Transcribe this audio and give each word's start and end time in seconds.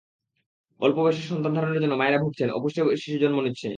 অল্প 0.79 0.97
বয়সে 0.97 1.23
সন্তান 1.31 1.51
ধারণের 1.55 1.81
জন্য 1.83 1.95
মায়েরা 1.95 2.19
ভুগছেন, 2.23 2.47
অপুষ্ট 2.51 2.77
শিশু 3.03 3.17
জন্ম 3.23 3.37
নিচ্ছে। 3.45 3.69